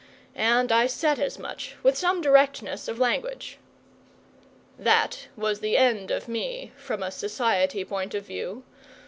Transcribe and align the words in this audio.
And 0.33 0.71
I 0.71 0.87
said 0.87 1.19
as 1.19 1.37
much, 1.37 1.75
with 1.83 1.95
some 1.95 2.21
directness 2.21 2.87
of 2.87 2.97
language. 2.97 3.59
That 4.79 5.27
was 5.35 5.59
the 5.59 5.77
end 5.77 6.09
of 6.09 6.27
me, 6.27 6.71
from 6.75 7.03
a 7.03 7.11
society 7.11 7.85
point 7.85 8.15
of 8.15 8.25
view. 8.25 8.63